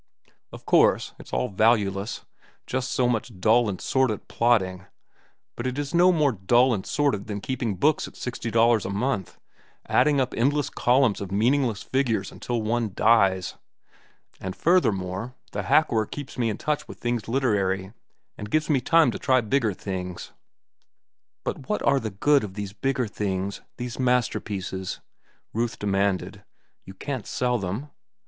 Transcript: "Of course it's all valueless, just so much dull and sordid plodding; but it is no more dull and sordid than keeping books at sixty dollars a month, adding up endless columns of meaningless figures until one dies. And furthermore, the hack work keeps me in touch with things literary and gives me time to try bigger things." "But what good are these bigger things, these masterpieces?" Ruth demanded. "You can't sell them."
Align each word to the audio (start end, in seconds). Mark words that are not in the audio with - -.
"Of 0.51 0.65
course 0.65 1.13
it's 1.19 1.31
all 1.31 1.49
valueless, 1.49 2.25
just 2.65 2.91
so 2.91 3.07
much 3.07 3.39
dull 3.39 3.69
and 3.69 3.79
sordid 3.79 4.27
plodding; 4.27 4.87
but 5.55 5.67
it 5.67 5.77
is 5.77 5.93
no 5.93 6.11
more 6.11 6.31
dull 6.31 6.73
and 6.73 6.83
sordid 6.87 7.27
than 7.27 7.39
keeping 7.39 7.75
books 7.75 8.07
at 8.07 8.15
sixty 8.15 8.49
dollars 8.49 8.83
a 8.83 8.89
month, 8.89 9.37
adding 9.87 10.19
up 10.19 10.33
endless 10.35 10.71
columns 10.71 11.21
of 11.21 11.31
meaningless 11.31 11.83
figures 11.83 12.31
until 12.31 12.63
one 12.63 12.93
dies. 12.95 13.57
And 14.39 14.55
furthermore, 14.55 15.35
the 15.51 15.61
hack 15.61 15.91
work 15.91 16.09
keeps 16.09 16.35
me 16.35 16.49
in 16.49 16.57
touch 16.57 16.87
with 16.87 16.97
things 16.99 17.27
literary 17.27 17.93
and 18.39 18.49
gives 18.49 18.71
me 18.71 18.81
time 18.81 19.11
to 19.11 19.19
try 19.19 19.39
bigger 19.39 19.71
things." 19.75 20.31
"But 21.43 21.69
what 21.69 21.83
good 22.19 22.43
are 22.43 22.47
these 22.47 22.73
bigger 22.73 23.05
things, 23.05 23.61
these 23.77 23.99
masterpieces?" 23.99 24.99
Ruth 25.53 25.77
demanded. 25.77 26.43
"You 26.85 26.95
can't 26.95 27.27
sell 27.27 27.59
them." 27.59 27.91